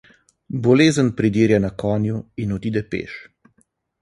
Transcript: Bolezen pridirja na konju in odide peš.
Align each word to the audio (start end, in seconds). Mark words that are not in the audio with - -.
Bolezen 0.67 1.11
pridirja 1.19 1.59
na 1.67 1.71
konju 1.83 2.17
in 2.45 2.57
odide 2.57 2.83
peš. 2.97 3.15